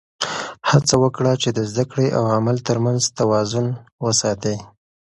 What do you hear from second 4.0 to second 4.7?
وساته.